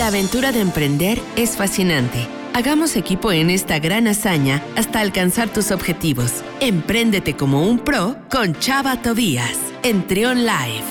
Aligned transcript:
La 0.00 0.06
aventura 0.06 0.50
de 0.50 0.62
emprender 0.62 1.18
es 1.36 1.58
fascinante. 1.58 2.26
Hagamos 2.54 2.96
equipo 2.96 3.32
en 3.32 3.50
esta 3.50 3.78
gran 3.80 4.06
hazaña 4.06 4.62
hasta 4.74 4.98
alcanzar 4.98 5.50
tus 5.50 5.70
objetivos. 5.70 6.42
Empréndete 6.62 7.36
como 7.36 7.68
un 7.68 7.78
pro 7.78 8.16
con 8.32 8.54
Chava 8.54 9.02
Tobías 9.02 9.60
en 9.82 10.06
Trion 10.06 10.38
Live. 10.46 10.84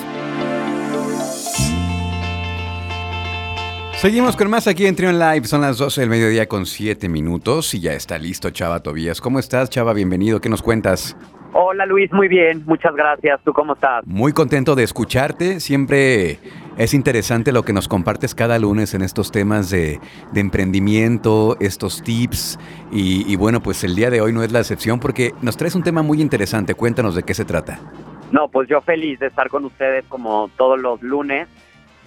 Seguimos 3.95 4.37
con 4.37 4.47
más 4.47 4.67
aquí 4.67 4.85
en 4.85 4.95
Trion 4.95 5.17
Live. 5.17 5.45
Son 5.45 5.61
las 5.61 5.79
12 5.79 6.01
del 6.01 6.09
mediodía 6.11 6.47
con 6.47 6.67
7 6.67 7.09
minutos 7.09 7.73
y 7.73 7.79
ya 7.79 7.93
está 7.93 8.19
listo 8.19 8.51
Chava 8.51 8.83
Tobías. 8.83 9.21
¿Cómo 9.21 9.39
estás, 9.39 9.71
Chava? 9.71 9.93
Bienvenido. 9.93 10.39
¿Qué 10.39 10.49
nos 10.49 10.61
cuentas? 10.61 11.17
Hola 11.53 11.87
Luis, 11.87 12.11
muy 12.13 12.27
bien, 12.27 12.63
muchas 12.67 12.93
gracias. 12.95 13.39
¿Tú 13.43 13.53
cómo 13.53 13.73
estás? 13.73 14.05
Muy 14.05 14.33
contento 14.33 14.75
de 14.75 14.83
escucharte. 14.83 15.59
Siempre 15.59 16.39
es 16.79 16.93
interesante 16.93 17.51
lo 17.51 17.63
que 17.63 17.73
nos 17.73 17.89
compartes 17.89 18.33
cada 18.33 18.57
lunes 18.57 18.93
en 18.93 19.01
estos 19.01 19.31
temas 19.31 19.69
de, 19.69 19.99
emprendimiento, 20.33 21.57
estos 21.59 22.01
tips. 22.01 22.57
Y, 22.89 23.35
bueno, 23.35 23.61
pues 23.61 23.83
el 23.83 23.95
día 23.95 24.09
de 24.09 24.21
hoy 24.21 24.31
no 24.31 24.43
es 24.43 24.53
la 24.53 24.59
excepción 24.59 24.97
porque 24.97 25.33
nos 25.41 25.57
traes 25.57 25.75
un 25.75 25.83
tema 25.83 26.03
muy 26.03 26.21
interesante. 26.21 26.75
Cuéntanos 26.75 27.15
de 27.15 27.23
qué 27.23 27.33
se 27.33 27.43
trata. 27.43 27.81
No, 28.31 28.47
pues 28.47 28.69
yo 28.69 28.79
feliz 28.79 29.19
de 29.19 29.27
estar 29.27 29.49
con 29.49 29.65
ustedes 29.65 30.05
como 30.05 30.49
todos 30.55 30.79
los 30.79 31.01
lunes. 31.01 31.49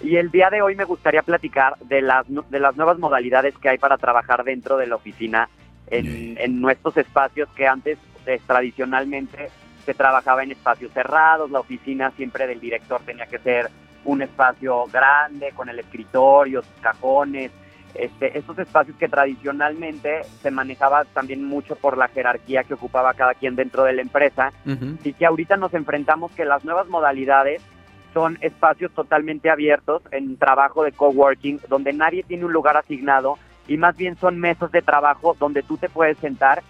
Y 0.01 0.15
el 0.15 0.31
día 0.31 0.49
de 0.49 0.63
hoy 0.63 0.75
me 0.75 0.85
gustaría 0.85 1.21
platicar 1.21 1.77
de 1.77 2.01
las, 2.01 2.25
de 2.27 2.59
las 2.59 2.75
nuevas 2.75 2.97
modalidades 2.97 3.55
que 3.59 3.69
hay 3.69 3.77
para 3.77 3.99
trabajar 3.99 4.43
dentro 4.43 4.77
de 4.77 4.87
la 4.87 4.95
oficina 4.95 5.49
en, 5.85 6.35
en 6.39 6.59
nuestros 6.59 6.97
espacios 6.97 7.47
que 7.55 7.67
antes 7.67 7.99
tradicionalmente 8.47 9.51
se 9.85 9.93
trabajaba 9.93 10.41
en 10.43 10.51
espacios 10.51 10.91
cerrados, 10.93 11.51
la 11.51 11.59
oficina 11.59 12.11
siempre 12.15 12.47
del 12.47 12.59
director 12.59 13.01
tenía 13.05 13.27
que 13.27 13.37
ser 13.37 13.69
un 14.05 14.21
espacio 14.21 14.85
grande 14.91 15.51
con 15.55 15.69
el 15.69 15.79
escritorio, 15.79 16.61
sus 16.61 16.81
cajones, 16.81 17.51
este, 17.95 18.37
estos 18.37 18.57
espacios 18.57 18.97
que 18.97 19.07
tradicionalmente 19.07 20.23
se 20.41 20.49
manejaba 20.49 21.05
también 21.05 21.43
mucho 21.43 21.75
por 21.75 21.97
la 21.97 22.07
jerarquía 22.07 22.63
que 22.63 22.73
ocupaba 22.73 23.13
cada 23.13 23.35
quien 23.35 23.55
dentro 23.55 23.83
de 23.83 23.93
la 23.93 24.01
empresa 24.01 24.51
y 25.03 25.13
que 25.13 25.25
ahorita 25.25 25.57
nos 25.57 25.73
enfrentamos 25.75 26.31
que 26.31 26.43
las 26.43 26.65
nuevas 26.65 26.87
modalidades 26.87 27.61
son 28.11 28.39
espacios 28.41 28.91
totalmente 28.93 29.51
abiertos 29.51 30.01
en 30.11 30.37
trabajo 30.37 30.83
de 30.83 30.91
coworking 30.91 31.59
donde 31.69 31.93
nadie 31.93 32.23
tiene 32.23 32.45
un 32.45 32.53
lugar 32.53 32.77
asignado 32.77 33.37
y 33.67 33.77
más 33.77 33.95
bien 33.95 34.15
son 34.17 34.39
mesas 34.39 34.71
de 34.71 34.81
trabajo 34.81 35.35
donde 35.39 35.61
tú 35.61 35.77
te 35.77 35.87
puedes 35.87 36.17
sentar 36.17 36.63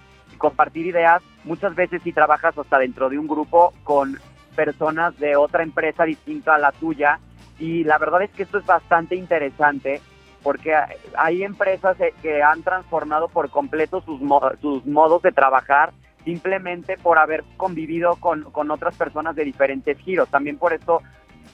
compartir 0.43 0.87
ideas, 0.87 1.23
muchas 1.45 1.73
veces 1.73 2.01
si 2.03 2.11
trabajas 2.11 2.57
hasta 2.57 2.77
dentro 2.77 3.09
de 3.09 3.17
un 3.17 3.27
grupo 3.27 3.73
con 3.85 4.19
personas 4.53 5.17
de 5.19 5.35
otra 5.35 5.63
empresa 5.63 6.03
distinta 6.05 6.55
a 6.55 6.59
la 6.59 6.71
tuya 6.71 7.19
y 7.59 7.83
la 7.83 7.97
verdad 7.97 8.23
es 8.23 8.31
que 8.31 8.43
esto 8.43 8.57
es 8.57 8.65
bastante 8.65 9.15
interesante 9.15 10.01
porque 10.41 10.75
hay 11.15 11.43
empresas 11.43 11.97
que 12.21 12.43
han 12.43 12.63
transformado 12.63 13.29
por 13.29 13.49
completo 13.49 14.01
sus, 14.01 14.19
sus 14.61 14.85
modos 14.85 15.21
de 15.21 15.31
trabajar 15.31 15.93
simplemente 16.25 16.97
por 16.97 17.17
haber 17.17 17.43
convivido 17.57 18.15
con, 18.17 18.45
otras 18.71 18.95
personas 18.95 19.35
de 19.35 19.43
diferentes 19.43 19.97
giros. 19.99 20.29
También 20.29 20.57
por 20.57 20.73
eso 20.73 21.01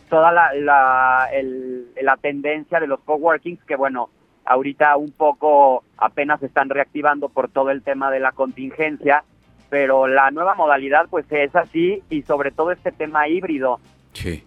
toda 0.09 0.31
la, 0.31 0.51
la, 0.53 2.17
tendencia 2.17 2.79
de 2.79 2.87
los 2.87 2.99
coworkings, 3.01 3.63
que 3.63 3.75
bueno, 3.75 4.09
ahorita 4.45 4.95
un 4.97 5.11
poco 5.11 5.83
apenas 5.97 6.41
están 6.43 6.69
reactivando 6.69 7.29
por 7.29 7.49
todo 7.49 7.69
el 7.69 7.83
tema 7.83 8.11
de 8.11 8.19
la 8.19 8.31
contingencia, 8.31 9.23
pero 9.69 10.07
la 10.07 10.31
nueva 10.31 10.55
modalidad 10.55 11.07
pues 11.09 11.25
es 11.31 11.55
así 11.55 12.01
y 12.09 12.23
sobre 12.23 12.51
todo 12.51 12.71
este 12.71 12.91
tema 12.91 13.27
híbrido. 13.27 13.79
Sí. 14.13 14.43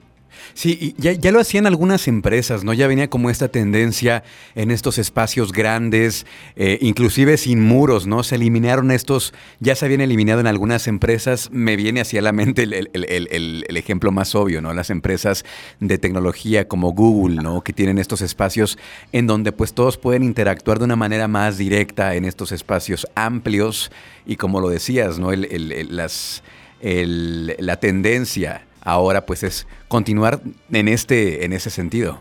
Sí, 0.55 0.95
ya, 0.99 1.13
ya, 1.13 1.33
lo 1.33 1.41
hacían 1.41 1.67
algunas 1.67 2.09
empresas, 2.09 2.65
¿no? 2.65 2.73
Ya 2.75 2.87
venía 2.87 3.09
como 3.09 3.31
esta 3.31 3.49
tendencia 3.49 4.23
en 4.55 4.71
estos 4.71 4.99
espacios 4.99 5.53
grandes, 5.53 6.27
eh, 6.57 6.79
inclusive 6.81 7.37
sin 7.37 7.61
muros, 7.61 8.07
¿no? 8.07 8.23
Se 8.23 8.35
eliminaron 8.35 8.91
estos, 8.91 9.33
ya 9.61 9.75
se 9.75 9.87
habían 9.87 10.03
eliminado 10.03 10.41
en 10.41 10.47
algunas 10.47 10.89
empresas, 10.89 11.51
me 11.53 11.77
viene 11.77 12.01
hacia 12.01 12.21
la 12.23 12.33
mente 12.33 12.65
el, 12.65 12.91
el, 12.93 13.77
ejemplo 13.77 14.13
más 14.13 14.35
obvio, 14.35 14.61
¿no? 14.61 14.75
Las 14.75 14.91
empresas 14.91 15.45
de 15.81 15.99
tecnología 15.99 16.69
como 16.69 16.93
Google, 16.93 17.43
¿no? 17.43 17.63
Que 17.63 17.73
tienen 17.73 17.99
estos 17.99 18.21
espacios 18.21 18.79
en 19.13 19.27
donde 19.27 19.53
pues 19.53 19.73
todos 19.73 19.97
pueden 19.97 20.23
interactuar 20.23 20.79
de 20.79 20.85
una 20.85 20.97
manera 20.97 21.29
más 21.29 21.57
directa 21.59 22.15
en 22.15 22.25
estos 22.25 22.53
espacios 22.53 23.07
amplios 23.15 23.91
y 24.27 24.37
como 24.37 24.61
lo 24.61 24.69
decías, 24.69 25.19
¿no? 25.19 25.33
las, 25.33 26.43
la 26.83 27.77
tendencia 27.77 28.67
ahora 28.85 29.27
pues 29.27 29.43
es 29.43 29.67
continuar 29.89 30.41
en 30.71 30.89
este 30.89 31.45
en 31.45 31.53
ese 31.53 31.71
sentido. 31.71 32.21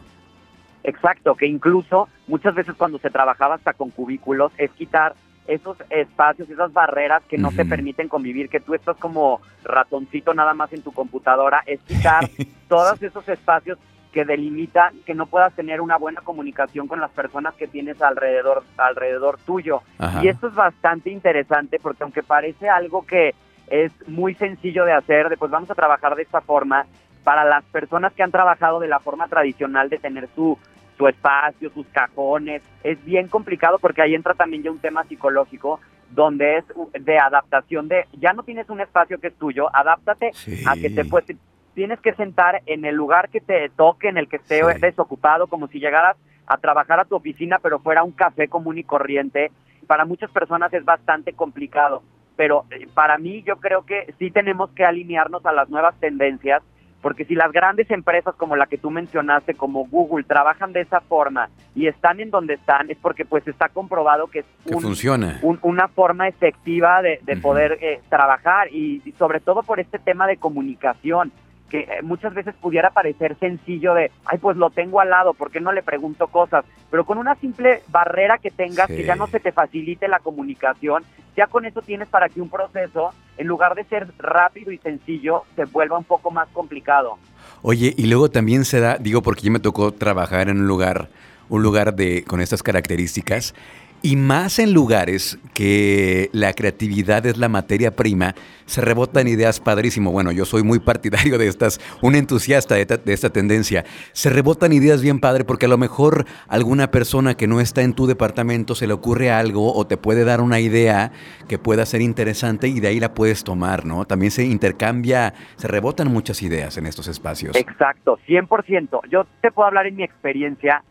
Exacto, 0.83 1.35
que 1.35 1.45
incluso 1.45 2.07
muchas 2.27 2.55
veces 2.55 2.75
cuando 2.75 2.97
se 2.97 3.09
trabajaba 3.09 3.55
hasta 3.55 3.73
con 3.73 3.91
cubículos 3.91 4.51
es 4.57 4.71
quitar 4.71 5.13
esos 5.47 5.77
espacios, 5.89 6.49
esas 6.49 6.71
barreras 6.71 7.23
que 7.27 7.37
no 7.37 7.51
te 7.51 7.65
permiten 7.65 8.07
convivir, 8.07 8.49
que 8.49 8.59
tú 8.59 8.73
estás 8.73 8.97
como 8.97 9.41
ratoncito 9.63 10.33
nada 10.33 10.53
más 10.53 10.71
en 10.73 10.81
tu 10.81 10.91
computadora, 10.91 11.61
es 11.65 11.79
quitar 11.81 12.29
todos 12.67 13.01
esos 13.03 13.27
espacios 13.27 13.77
que 14.11 14.25
delimitan 14.25 14.93
que 15.05 15.15
no 15.15 15.25
puedas 15.25 15.53
tener 15.53 15.81
una 15.81 15.97
buena 15.97 16.21
comunicación 16.21 16.87
con 16.87 16.99
las 16.99 17.11
personas 17.11 17.53
que 17.55 17.67
tienes 17.67 18.01
alrededor 18.01 18.63
alrededor 18.77 19.39
tuyo. 19.45 19.81
Y 20.21 20.27
esto 20.27 20.47
es 20.47 20.53
bastante 20.53 21.09
interesante 21.09 21.79
porque 21.81 22.03
aunque 22.03 22.23
parece 22.23 22.69
algo 22.69 23.05
que 23.05 23.33
es 23.71 23.91
muy 24.07 24.35
sencillo 24.35 24.85
de 24.85 24.91
hacer, 24.91 25.29
después 25.29 25.49
vamos 25.49 25.71
a 25.71 25.75
trabajar 25.75 26.15
de 26.15 26.23
esta 26.23 26.41
forma. 26.41 26.85
Para 27.23 27.45
las 27.45 27.63
personas 27.65 28.13
que 28.13 28.23
han 28.23 28.31
trabajado 28.31 28.79
de 28.79 28.87
la 28.87 28.99
forma 28.99 29.27
tradicional 29.27 29.89
de 29.89 29.99
tener 29.99 30.27
su, 30.35 30.57
su 30.97 31.07
espacio, 31.07 31.69
sus 31.69 31.85
cajones, 31.87 32.63
es 32.83 33.03
bien 33.05 33.27
complicado 33.27 33.77
porque 33.79 34.01
ahí 34.01 34.15
entra 34.15 34.33
también 34.33 34.63
ya 34.63 34.71
un 34.71 34.79
tema 34.79 35.03
psicológico 35.03 35.79
donde 36.09 36.57
es 36.57 36.65
de 36.99 37.19
adaptación 37.19 37.87
de, 37.87 38.05
ya 38.19 38.33
no 38.33 38.43
tienes 38.43 38.69
un 38.69 38.81
espacio 38.81 39.19
que 39.19 39.27
es 39.27 39.35
tuyo, 39.35 39.73
adáptate 39.73 40.31
a 40.65 40.75
que 40.75 40.89
te 40.89 41.05
puedes, 41.05 41.37
tienes 41.73 41.99
que 42.01 42.13
sentar 42.15 42.63
en 42.65 42.85
el 42.85 42.95
lugar 42.95 43.29
que 43.29 43.39
te 43.39 43.69
toque, 43.69 44.09
en 44.09 44.17
el 44.17 44.27
que 44.27 44.37
esté 44.37 44.61
desocupado, 44.79 45.47
como 45.47 45.67
si 45.67 45.79
llegaras 45.79 46.17
a 46.47 46.57
trabajar 46.57 46.99
a 46.99 47.05
tu 47.05 47.15
oficina, 47.15 47.59
pero 47.61 47.79
fuera 47.79 48.03
un 48.03 48.11
café 48.11 48.47
común 48.49 48.77
y 48.77 48.83
corriente. 48.83 49.51
Para 49.87 50.05
muchas 50.05 50.31
personas 50.31 50.73
es 50.73 50.83
bastante 50.83 51.33
complicado 51.33 52.01
pero 52.41 52.65
eh, 52.71 52.87
para 52.91 53.19
mí 53.19 53.43
yo 53.43 53.57
creo 53.57 53.85
que 53.85 54.15
sí 54.17 54.31
tenemos 54.31 54.71
que 54.71 54.83
alinearnos 54.83 55.45
a 55.45 55.51
las 55.51 55.69
nuevas 55.69 55.93
tendencias, 55.99 56.63
porque 56.99 57.23
si 57.23 57.35
las 57.35 57.51
grandes 57.51 57.91
empresas 57.91 58.33
como 58.33 58.55
la 58.55 58.65
que 58.65 58.79
tú 58.79 58.89
mencionaste, 58.89 59.53
como 59.53 59.85
Google, 59.85 60.23
trabajan 60.23 60.73
de 60.73 60.81
esa 60.81 61.01
forma 61.01 61.49
y 61.75 61.85
están 61.85 62.19
en 62.19 62.31
donde 62.31 62.55
están, 62.55 62.89
es 62.89 62.97
porque 62.97 63.25
pues 63.25 63.47
está 63.47 63.69
comprobado 63.69 64.25
que 64.25 64.39
es 64.39 64.45
funciona. 64.65 65.39
una 65.61 65.87
forma 65.89 66.27
efectiva 66.27 67.03
de, 67.03 67.19
poder 67.43 67.77
eh, 67.79 68.01
trabajar 68.09 68.69
y 68.73 69.13
sobre 69.19 69.39
todo 69.39 69.61
por 69.61 69.79
este 69.79 69.99
tema 69.99 70.25
de 70.25 70.37
comunicación 70.37 71.31
que 71.71 71.79
eh, 71.79 72.01
muchas 72.03 72.33
veces 72.33 72.53
pudiera 72.59 72.89
parecer 72.89 73.37
sencillo 73.39 73.93
de, 73.93 74.11
ay, 74.25 74.37
pues 74.39 74.57
lo 74.57 74.69
tengo 74.69 74.99
al 74.99 75.09
lado, 75.09 75.33
¿por 75.33 75.49
qué 75.49 75.61
no 75.61 75.71
le 75.71 75.81
pregunto 75.81 76.27
cosas? 76.27 76.65
Pero 76.91 77.05
con 77.05 77.17
una 77.17 77.35
simple 77.35 77.81
barrera 77.87 78.37
que 78.37 78.51
tengas, 78.51 78.87
que 78.87 79.05
ya 79.05 79.15
no 79.15 79.27
se 79.27 79.39
te 79.39 79.53
facilite 79.53 80.09
la 80.09 80.19
comunicación, 80.19 81.03
ya 81.37 81.47
con 81.47 81.65
eso 81.65 81.81
tienes 81.81 82.09
para 82.09 82.27
que 82.27 82.41
un 82.41 82.49
proceso, 82.49 83.13
en 83.37 83.47
lugar 83.47 83.75
de 83.75 83.85
ser 83.85 84.09
rápido 84.19 84.73
y 84.73 84.79
sencillo, 84.79 85.43
se 85.55 85.63
vuelva 85.63 85.97
un 85.97 86.03
poco 86.03 86.29
más 86.29 86.49
complicado. 86.49 87.17
Oye, 87.61 87.93
y 87.95 88.07
luego 88.07 88.29
también 88.29 88.65
se 88.65 88.81
da, 88.81 88.97
digo, 88.97 89.21
porque 89.21 89.43
ya 89.43 89.51
me 89.51 89.59
tocó 89.59 89.93
trabajar 89.93 90.49
en 90.49 90.59
un 90.59 90.67
lugar, 90.67 91.07
un 91.47 91.63
lugar 91.63 91.95
de, 91.95 92.25
con 92.25 92.41
estas 92.41 92.63
características, 92.63 93.55
y 94.01 94.15
más 94.15 94.59
en 94.59 94.73
lugares 94.73 95.37
que 95.53 96.29
la 96.33 96.53
creatividad 96.53 97.25
es 97.25 97.37
la 97.37 97.49
materia 97.49 97.95
prima, 97.95 98.33
se 98.65 98.81
rebotan 98.81 99.27
ideas 99.27 99.59
padrísimo. 99.59 100.11
Bueno, 100.11 100.31
yo 100.31 100.45
soy 100.45 100.63
muy 100.63 100.79
partidario 100.79 101.37
de 101.37 101.47
estas, 101.47 101.79
un 102.01 102.15
entusiasta 102.15 102.75
de, 102.75 102.87
esta 103.05 103.29
tendencia. 103.29 103.83
Se 104.13 104.29
rebotan 104.29 104.73
ideas 104.73 105.01
bien 105.01 105.19
padre 105.19 105.43
porque 105.43 105.65
a 105.65 105.69
lo 105.69 105.77
mejor 105.77 106.25
alguna 106.47 106.89
persona 106.89 107.35
que 107.35 107.47
no 107.47 107.59
está 107.59 107.81
en 107.81 107.93
tu 107.93 108.07
departamento 108.07 108.73
se 108.73 108.87
le 108.87 108.93
ocurre 108.93 109.29
algo 109.29 109.73
o 109.73 109.85
te 109.85 109.97
puede 109.97 110.23
dar 110.23 110.41
una 110.41 110.59
idea 110.59 111.11
que 111.47 111.59
pueda 111.59 111.85
ser 111.85 112.01
interesante 112.01 112.67
y 112.69 112.79
de 112.79 112.87
ahí 112.87 112.99
la 112.99 113.13
puedes 113.13 113.43
tomar, 113.43 113.85
¿no? 113.85 114.05
También 114.05 114.31
se 114.31 114.45
intercambia, 114.45 115.33
se 115.57 115.67
rebotan 115.67 116.07
muchas 116.07 116.41
ideas 116.41 116.77
en 116.77 116.85
estos 116.85 117.07
espacios. 117.07 117.55
Exacto, 117.55 118.19
100%. 118.27 119.01
Yo 119.09 119.25
te 119.41 119.51
puedo 119.51 119.67
hablar 119.67 119.85
en 119.85 119.97
mi 119.97 120.03
experiencia. 120.03 120.83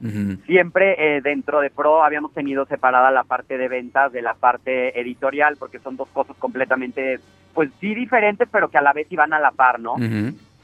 Siempre 0.47 1.17
eh, 1.17 1.21
dentro 1.23 1.61
de 1.61 1.71
Pro 1.71 2.05
habíamos 2.05 2.33
tenido 2.35 2.67
separada 3.01 3.11
la 3.11 3.25
parte 3.25 3.57
de 3.57 3.69
ventas 3.69 4.13
de 4.13 4.23
la 4.23 4.35
parte 4.35 4.99
editorial 5.01 5.57
porque 5.59 5.79
son 5.79 5.97
dos 5.97 6.09
cosas 6.09 6.37
completamente 6.39 7.21
pues 7.55 7.71
sí 7.81 7.95
diferentes, 7.95 8.49
pero 8.51 8.69
que 8.69 8.79
a 8.79 8.83
la 8.83 8.93
vez 8.93 9.07
iban 9.11 9.33
a 9.33 9.41
la 9.41 9.51
par, 9.51 9.81
¿no? 9.81 9.97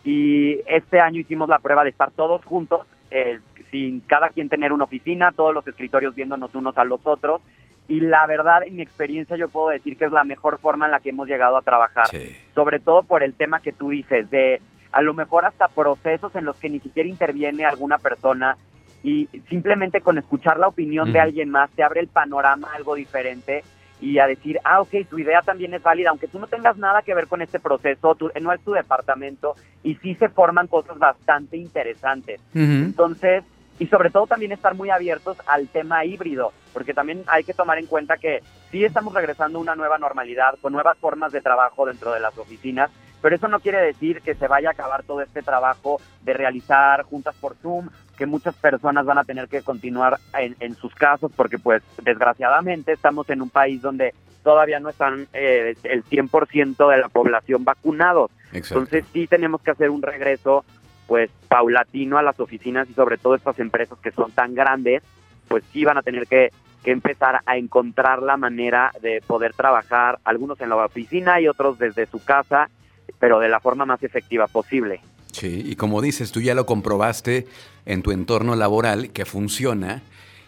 Y 0.05 0.61
este 0.67 1.01
año 1.01 1.21
hicimos 1.21 1.49
la 1.49 1.59
prueba 1.59 1.83
de 1.83 1.91
estar 1.91 2.13
todos 2.13 2.45
juntos, 2.45 2.87
eh, 3.11 3.41
sin 3.73 4.01
cada 4.01 4.29
quien 4.29 4.49
tener 4.49 4.73
una 4.73 4.85
oficina, 4.85 5.33
todos 5.33 5.53
los 5.53 5.67
escritorios 5.67 6.15
viéndonos 6.15 6.55
unos 6.55 6.79
a 6.79 6.85
los 6.85 7.01
otros. 7.05 7.41
Y 7.89 8.01
la 8.01 8.25
verdad, 8.27 8.63
en 8.65 8.77
mi 8.77 8.83
experiencia, 8.83 9.37
yo 9.37 9.49
puedo 9.49 9.71
decir 9.71 9.97
que 9.97 10.05
es 10.05 10.13
la 10.13 10.23
mejor 10.23 10.59
forma 10.61 10.87
en 10.87 10.93
la 10.93 11.01
que 11.01 11.11
hemos 11.11 11.27
llegado 11.27 11.57
a 11.57 11.63
trabajar. 11.63 12.07
Sobre 12.55 12.79
todo 12.79 13.03
por 13.03 13.25
el 13.25 13.35
tema 13.35 13.61
que 13.61 13.73
tú 13.73 13.91
dices, 13.91 14.31
de 14.31 14.61
a 14.93 15.03
lo 15.03 15.13
mejor 15.13 15.45
hasta 15.45 15.67
procesos 15.67 16.37
en 16.37 16.45
los 16.45 16.57
que 16.57 16.71
ni 16.71 16.79
siquiera 16.79 17.09
interviene 17.09 17.65
alguna 17.65 17.99
persona, 17.99 18.57
y 19.03 19.29
simplemente 19.49 20.01
con 20.01 20.19
escuchar 20.19 20.59
la 20.59 20.69
opinión 20.69 21.13
de 21.13 21.21
alguien 21.21 21.51
más 21.51 21.71
te 21.71 21.83
abre 21.83 22.01
el 22.01 22.09
panorama 22.09 22.69
algo 22.75 22.95
diferente 22.95 23.63
y 24.01 24.19
a 24.19 24.27
decir, 24.27 24.59
ah, 24.65 24.81
ok, 24.81 24.91
tu 25.09 25.19
idea 25.19 25.41
también 25.43 25.73
es 25.75 25.83
válida, 25.83 26.11
aunque 26.11 26.29
tú 26.29 26.39
no 26.39 26.47
tengas 26.47 26.77
nada 26.77 27.03
que 27.03 27.15
ver 27.15 27.29
con 27.29 27.41
este 27.41 27.59
proceso, 27.61 28.17
no 28.41 28.53
es 28.53 28.61
tu 28.61 28.73
departamento, 28.73 29.55
y 29.83 29.95
sí 29.97 30.15
se 30.17 30.29
forman 30.29 30.67
cosas 30.67 30.99
bastante 30.99 31.57
interesantes. 31.57 32.41
Entonces, 32.55 33.45
y 33.79 33.87
sobre 33.87 34.11
todo 34.11 34.27
también 34.27 34.53
estar 34.53 34.75
muy 34.75 34.91
abiertos 34.91 35.39
al 35.47 35.69
tema 35.69 36.05
híbrido, 36.05 36.53
porque 36.73 36.95
también 36.95 37.23
hay 37.27 37.45
que 37.45 37.55
tomar 37.55 37.79
en 37.79 37.87
cuenta 37.87 38.17
que 38.17 38.41
sí 38.71 38.85
estamos 38.85 39.15
regresando 39.15 39.59
a 39.59 39.63
una 39.63 39.77
nueva 39.77 39.99
normalidad, 39.99 40.59
con 40.61 40.73
nuevas 40.73 40.99
formas 40.99 41.33
de 41.33 41.41
trabajo 41.41 41.87
dentro 41.87 42.13
de 42.13 42.21
las 42.21 42.37
oficinas, 42.37 42.91
pero 43.27 43.35
eso 43.35 43.49
no 43.49 43.59
quiere 43.59 43.81
decir 43.81 44.23
que 44.23 44.37
se 44.37 44.47
vaya 44.47 44.69
a 44.69 44.71
acabar 44.71 45.03
todo 45.03 45.21
este 45.21 45.43
trabajo 45.43 46.01
de 46.23 46.33
realizar 46.33 47.03
juntas 47.03 47.35
por 47.35 47.57
Zoom, 47.57 47.89
que 48.17 48.25
muchas 48.25 48.55
personas 48.55 49.05
van 49.05 49.19
a 49.19 49.25
tener 49.25 49.49
que 49.49 49.63
continuar 49.63 50.21
en, 50.33 50.77
sus 50.77 50.95
casos, 50.95 51.33
porque 51.35 51.59
pues 51.59 51.83
desgraciadamente 52.05 52.93
estamos 52.93 53.29
en 53.29 53.43
un 53.43 53.51
país 53.51 53.83
donde 53.83 54.15
todavía 54.45 54.79
no 54.79 54.91
están 54.91 55.27
eh, 55.33 55.75
el 55.83 56.05
100% 56.05 56.89
de 56.89 56.99
la 56.99 57.09
población 57.09 57.65
vacunados. 57.65 58.31
Entonces 58.53 59.05
sí 59.13 59.27
tenemos 59.27 59.61
que 59.61 59.73
hacer 59.73 59.91
un 59.91 60.03
regreso 60.03 60.65
pues 61.09 61.29
paulatino 61.49 62.19
a 62.19 62.23
las 62.23 62.39
oficinas 62.39 62.89
y 62.89 62.95
sobre 62.95 63.19
todo 63.19 63.35
estas 63.35 63.59
empresas 63.59 63.99
que 63.99 64.13
son 64.13 64.31
tan 64.31 64.55
grandes, 64.55 65.03
pues 65.49 65.65
sí 65.73 65.85
van 65.85 65.99
a 65.99 66.03
tener 66.03 66.29
que, 66.29 66.51
que 66.85 66.93
empezar 66.93 67.41
a 67.45 67.57
encontrar 67.57 68.23
la 68.23 68.37
manera 68.37 68.93
de 69.03 69.21
poder 69.27 69.53
trabajar, 69.53 70.21
algunos 70.23 70.61
en 70.61 70.69
la 70.69 70.77
oficina 70.77 71.41
y 71.41 71.49
otros 71.49 71.81
desde 71.81 72.07
su 72.07 72.25
casa, 72.25 72.71
pero 73.19 73.39
de 73.39 73.49
la 73.49 73.61
forma 73.61 73.87
más 73.87 74.03
efectiva 74.03 74.47
posible. 74.47 75.01
Sí, 75.33 75.63
y 75.67 75.77
como 75.77 76.01
dices, 76.01 76.33
tú 76.33 76.41
ya 76.41 76.55
lo 76.55 76.65
comprobaste 76.65 77.47
en 77.85 78.03
tu 78.03 78.11
entorno 78.11 78.57
laboral 78.57 79.11
que 79.11 79.27
funciona. 79.27 80.03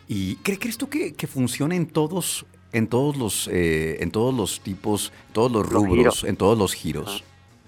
¿Y 0.08 0.36
crees 0.36 0.78
tú 0.78 0.88
que, 0.88 1.12
que 1.12 1.26
funciona 1.26 1.74
en 1.76 1.86
todos, 1.86 2.46
en 2.72 2.86
todos 2.86 3.16
los, 3.16 3.48
eh, 3.52 3.98
en 4.00 4.10
todos 4.10 4.34
los 4.34 4.60
tipos, 4.60 5.12
todos 5.32 5.52
los 5.52 5.68
rubros, 5.68 6.24
en 6.24 6.36
todos 6.36 6.56
los 6.56 6.72
giros? 6.72 7.22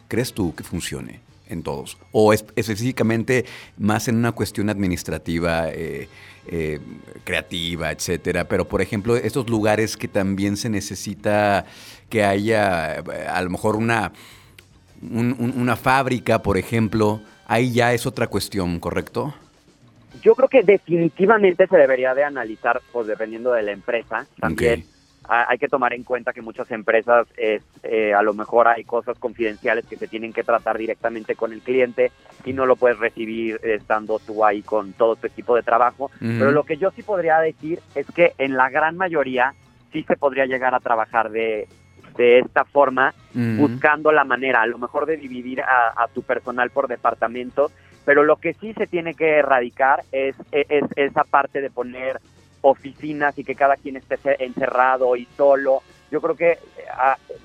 ¿Crees 0.09 0.33
tú 0.33 0.55
que 0.55 0.65
funcione 0.65 1.21
en 1.49 1.63
todos? 1.63 1.99
¿O 2.13 2.33
es, 2.33 2.47
específicamente 2.57 3.45
más 3.77 4.09
en 4.09 4.17
una 4.17 4.33
cuestión 4.33 4.71
administrativa, 4.71 5.69
eh, 5.69 6.09
eh, 6.47 6.81
creativa, 7.25 7.91
etcétera? 7.91 8.49
Pero, 8.49 8.67
por 8.67 8.81
ejemplo, 8.81 9.17
estos 9.17 9.51
lugares 9.51 9.99
que 9.99 10.09
también 10.09 10.57
se 10.57 10.71
necesita 10.71 11.67
que 12.09 12.25
haya 12.25 12.95
a 12.95 13.43
lo 13.43 13.51
mejor 13.51 13.77
una 13.77 14.13
una 15.03 15.77
fábrica, 15.77 16.43
por 16.43 16.59
ejemplo, 16.59 17.21
ahí 17.47 17.73
ya 17.73 17.93
es 17.93 18.07
otra 18.07 18.27
cuestión, 18.27 18.79
¿correcto? 18.81 19.35
Yo 20.23 20.35
creo 20.35 20.49
que 20.49 20.63
definitivamente 20.63 21.67
se 21.67 21.77
debería 21.77 22.15
de 22.15 22.25
analizar, 22.25 22.81
pues 22.93 23.07
dependiendo 23.07 23.53
de 23.53 23.63
la 23.63 23.73
empresa, 23.73 24.27
también. 24.39 24.85
Hay 25.29 25.59
que 25.59 25.69
tomar 25.69 25.93
en 25.93 26.03
cuenta 26.03 26.33
que 26.33 26.43
muchas 26.43 26.69
empresas, 26.73 27.29
eh, 27.37 28.13
a 28.13 28.23
lo 28.23 28.35
mejor 28.35 28.67
hay 28.67 28.83
cosas 28.83 29.17
confidenciales 29.17 29.85
que 29.87 29.97
se 29.97 30.09
tienen 30.09 30.33
que 30.33 30.43
tratar 30.43 30.77
directamente 30.77 31.37
con 31.37 31.53
el 31.53 31.61
cliente 31.61 32.11
y 32.45 32.53
no 32.53 32.67
lo 32.67 32.75
puedes 32.75 32.99
recibir 32.99 33.61
estando 33.63 34.19
tú 34.19 34.45
ahí 34.45 34.63
con 34.63 34.93
todo 34.93 35.15
tu 35.15 35.29
equipo 35.29 35.55
de 35.55 35.63
trabajo. 35.63 36.11
Pero 36.19 36.51
lo 36.51 36.65
que 36.65 36.79
yo 36.79 36.91
sí 36.91 37.03
podría 37.03 37.39
decir 37.39 37.79
es 37.95 38.07
que 38.09 38.33
en 38.39 38.57
la 38.57 38.71
gran 38.71 38.97
mayoría 38.97 39.55
sí 39.93 40.03
se 40.03 40.17
podría 40.17 40.47
llegar 40.47 40.75
a 40.75 40.81
trabajar 40.81 41.31
de, 41.31 41.69
de 42.17 42.41
esta 42.41 42.65
forma, 42.65 43.15
buscando 43.35 44.13
la 44.13 44.25
manera, 44.25 44.63
a 44.63 44.67
lo 44.67 44.79
mejor 44.79 45.07
de 45.07 45.17
dividir 45.17 45.63
a, 45.63 46.07
tu 46.13 46.23
personal 46.23 46.71
por 46.71 46.89
departamento, 46.89 47.71
pero 48.05 48.25
lo 48.25 48.37
que 48.37 48.55
sí 48.55 48.73
se 48.75 48.87
tiene 48.87 49.15
que 49.15 49.39
erradicar 49.39 50.03
es, 50.13 50.35
es, 50.51 50.85
esa 50.97 51.25
parte 51.25 51.61
de 51.61 51.71
poner 51.71 52.21
oficinas 52.63 53.39
y 53.39 53.45
que 53.45 53.55
cada 53.55 53.77
quien 53.77 53.97
esté 53.97 54.19
encerrado 54.45 55.17
y 55.17 55.27
solo. 55.37 55.83
Yo 56.11 56.21
creo 56.21 56.37
que 56.37 56.59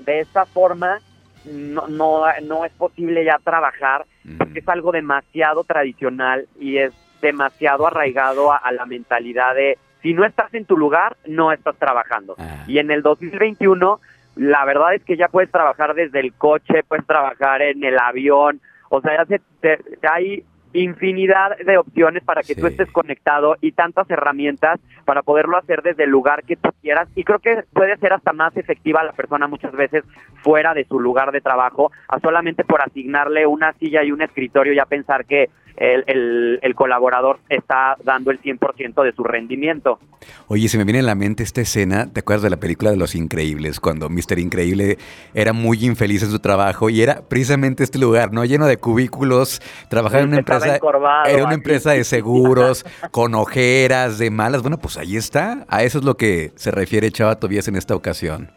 de 0.05 0.19
esta 0.21 0.45
forma 0.45 0.99
no, 1.45 1.87
no, 1.87 2.23
no 2.43 2.65
es 2.65 2.71
posible 2.73 3.23
ya 3.23 3.39
trabajar 3.43 4.05
porque 4.37 4.59
es 4.59 4.67
algo 4.67 4.91
demasiado 4.91 5.63
tradicional 5.63 6.47
y 6.59 6.77
es 6.77 6.93
demasiado 7.21 7.87
arraigado 7.87 8.51
a, 8.51 8.71
la 8.71 8.85
mentalidad 8.85 9.55
de 9.55 9.77
si 10.01 10.13
no 10.13 10.25
estás 10.25 10.53
en 10.53 10.65
tu 10.65 10.77
lugar, 10.77 11.17
no 11.25 11.51
estás 11.51 11.75
trabajando. 11.77 12.35
Ah. 12.37 12.63
Y 12.67 12.77
en 12.77 12.91
el 12.91 13.01
2021 13.01 13.99
la 14.35 14.65
verdad 14.65 14.93
es 14.93 15.03
que 15.03 15.17
ya 15.17 15.27
puedes 15.27 15.51
trabajar 15.51 15.93
desde 15.93 16.19
el 16.19 16.33
coche, 16.33 16.83
puedes 16.87 17.05
trabajar 17.05 17.61
en 17.61 17.83
el 17.83 17.97
avión, 17.99 18.61
o 18.89 19.01
sea, 19.01 19.25
ya 19.25 20.09
hay 20.13 20.43
infinidad 20.73 21.57
de 21.57 21.77
opciones 21.77 22.23
para 22.23 22.41
que 22.43 22.55
tú 22.55 22.67
estés 22.67 22.91
conectado 22.91 23.55
y 23.61 23.71
tantas 23.71 24.09
herramientas 24.09 24.79
para 25.05 25.21
poderlo 25.21 25.57
hacer 25.57 25.81
desde 25.81 26.03
el 26.03 26.09
lugar 26.09 26.43
que 26.43 26.57
tú 26.57 26.69
quieras. 26.81 27.07
Y 27.15 27.23
creo 27.23 27.39
que 27.39 27.63
puede 27.73 27.95
ser 27.97 28.13
hasta 28.13 28.33
más 28.33 28.55
efectiva 28.57 29.03
la 29.03 29.13
persona 29.13 29.47
muchas 29.47 29.71
veces 29.71 30.03
fuera 30.43 30.73
de 30.73 30.83
su 30.85 30.99
lugar 30.99 31.31
de 31.31 31.41
trabajo 31.41 31.91
a 32.09 32.19
solamente 32.19 32.65
por 32.65 32.81
asignarle 32.81 33.47
una 33.47 33.73
silla 33.73 34.03
y 34.03 34.11
un 34.11 34.21
escritorio 34.21 34.73
y 34.73 34.79
a 34.79 34.85
pensar 34.85 35.25
que 35.25 35.49
el, 35.77 36.59
el, 36.61 36.75
colaborador 36.75 37.39
está 37.49 37.97
dando 38.03 38.31
el 38.31 38.41
100% 38.41 39.03
de 39.03 39.11
su 39.13 39.23
rendimiento. 39.23 39.99
Oye, 40.47 40.67
se 40.69 40.77
me 40.77 40.83
viene 40.83 40.99
a 40.99 41.03
la 41.03 41.15
mente 41.15 41.43
esta 41.43 41.61
escena, 41.61 42.11
¿te 42.11 42.21
acuerdas 42.21 42.43
de 42.43 42.49
la 42.49 42.57
película 42.57 42.91
de 42.91 42.97
Los 42.97 43.15
Increíbles? 43.15 43.79
Cuando 43.79 44.09
Mr. 44.09 44.39
Increíble 44.39 44.97
era 45.33 45.53
muy 45.53 45.85
infeliz 45.85 46.23
en 46.23 46.31
su 46.31 46.39
trabajo 46.39 46.89
y 46.89 47.01
era 47.01 47.21
precisamente 47.27 47.83
este 47.83 47.99
lugar, 47.99 48.31
¿no? 48.31 48.45
Lleno 48.45 48.67
de 48.67 48.77
cubículos, 48.77 49.61
trabajaba 49.89 50.23
en 50.23 50.29
una 50.29 50.37
empresa, 50.39 50.79
era 51.25 51.43
una 51.43 51.53
empresa 51.53 51.91
de 51.91 52.03
seguros, 52.03 52.85
con 53.11 53.35
ojeras, 53.35 54.17
de 54.17 54.29
malas. 54.31 54.61
Bueno, 54.61 54.77
pues 54.77 54.97
ahí 54.97 55.17
está, 55.17 55.65
a 55.67 55.83
eso 55.83 55.99
es 55.99 56.05
lo 56.05 56.15
que 56.15 56.51
se 56.55 56.71
refiere 56.71 57.11
Chava 57.11 57.39
Tobías 57.39 57.67
en 57.67 57.75
esta 57.75 57.95
ocasión. 57.95 58.49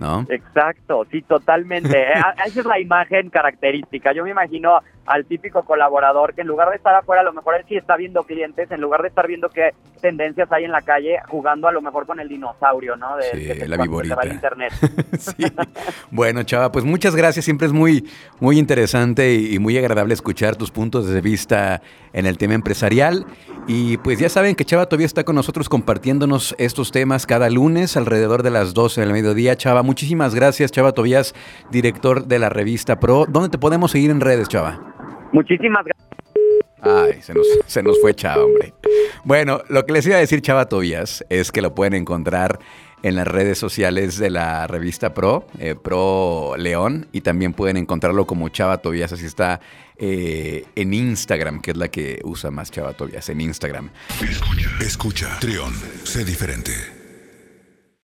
¿No? 0.00 0.26
Exacto, 0.30 1.06
sí, 1.10 1.22
totalmente. 1.22 1.90
Eh, 2.00 2.14
esa 2.46 2.60
es 2.60 2.66
la 2.66 2.80
imagen 2.80 3.28
característica. 3.28 4.12
Yo 4.12 4.24
me 4.24 4.30
imagino 4.30 4.80
al 5.10 5.26
típico 5.26 5.64
colaborador 5.64 6.34
que 6.34 6.42
en 6.42 6.46
lugar 6.46 6.70
de 6.70 6.76
estar 6.76 6.94
afuera, 6.94 7.22
a 7.22 7.24
lo 7.24 7.32
mejor 7.32 7.56
él 7.56 7.64
sí 7.68 7.76
está 7.76 7.96
viendo 7.96 8.22
clientes, 8.22 8.70
en 8.70 8.80
lugar 8.80 9.02
de 9.02 9.08
estar 9.08 9.26
viendo 9.26 9.48
qué 9.48 9.74
tendencias 10.00 10.50
hay 10.52 10.64
en 10.64 10.70
la 10.70 10.82
calle, 10.82 11.18
jugando 11.28 11.66
a 11.66 11.72
lo 11.72 11.82
mejor 11.82 12.06
con 12.06 12.20
el 12.20 12.28
dinosaurio, 12.28 12.96
¿no? 12.96 13.16
De, 13.16 13.54
sí, 13.54 13.66
la 13.66 13.76
viborita. 13.76 14.16
internet. 14.24 14.72
sí. 15.18 15.44
Bueno, 16.10 16.42
Chava, 16.44 16.70
pues 16.70 16.84
muchas 16.84 17.16
gracias. 17.16 17.44
Siempre 17.44 17.66
es 17.66 17.72
muy, 17.72 18.08
muy 18.38 18.58
interesante 18.58 19.34
y, 19.34 19.58
muy 19.58 19.76
agradable 19.76 20.14
escuchar 20.14 20.56
tus 20.56 20.70
puntos 20.70 21.08
de 21.08 21.20
vista 21.20 21.82
en 22.12 22.26
el 22.26 22.38
tema 22.38 22.54
empresarial. 22.54 23.26
Y 23.66 23.98
pues 23.98 24.18
ya 24.18 24.28
saben 24.28 24.54
que 24.54 24.64
Chava 24.64 24.86
todavía 24.86 25.06
está 25.06 25.24
con 25.24 25.36
nosotros 25.36 25.68
compartiéndonos 25.68 26.54
estos 26.58 26.92
temas 26.92 27.26
cada 27.26 27.50
lunes 27.50 27.96
alrededor 27.96 28.42
de 28.42 28.50
las 28.50 28.74
12 28.74 29.00
del 29.00 29.12
mediodía. 29.12 29.56
Chava, 29.56 29.82
muchísimas 29.90 30.36
gracias. 30.36 30.70
Chava 30.70 30.92
Tobías, 30.92 31.34
director 31.72 32.24
de 32.24 32.38
la 32.38 32.48
revista 32.48 33.00
Pro. 33.00 33.26
¿Dónde 33.28 33.48
te 33.48 33.58
podemos 33.58 33.90
seguir 33.90 34.12
en 34.12 34.20
redes, 34.20 34.48
Chava? 34.48 34.78
Muchísimas 35.32 35.84
gracias. 35.84 36.08
Ay, 36.80 37.20
se 37.20 37.34
nos, 37.34 37.46
se 37.66 37.82
nos 37.82 38.00
fue 38.00 38.14
Chava, 38.14 38.44
hombre. 38.44 38.72
Bueno, 39.24 39.62
lo 39.68 39.84
que 39.84 39.92
les 39.92 40.06
iba 40.06 40.14
a 40.14 40.20
decir 40.20 40.42
Chava 40.42 40.66
Tobías 40.66 41.24
es 41.28 41.50
que 41.50 41.60
lo 41.60 41.74
pueden 41.74 41.94
encontrar 41.94 42.60
en 43.02 43.16
las 43.16 43.26
redes 43.26 43.58
sociales 43.58 44.16
de 44.16 44.30
la 44.30 44.68
revista 44.68 45.12
Pro, 45.12 45.46
eh, 45.58 45.74
Pro 45.74 46.54
León, 46.56 47.08
y 47.10 47.22
también 47.22 47.52
pueden 47.52 47.76
encontrarlo 47.76 48.26
como 48.26 48.48
Chava 48.48 48.78
Tobías, 48.78 49.12
así 49.12 49.26
está 49.26 49.60
eh, 49.96 50.66
en 50.76 50.94
Instagram, 50.94 51.60
que 51.60 51.72
es 51.72 51.76
la 51.76 51.88
que 51.88 52.20
usa 52.22 52.52
más 52.52 52.70
Chava 52.70 52.92
Tobías, 52.92 53.28
en 53.28 53.40
Instagram. 53.40 53.90
Escucha, 54.22 54.70
escucha, 54.80 55.38
Trión, 55.40 55.72
sé 56.04 56.24
diferente. 56.24 56.99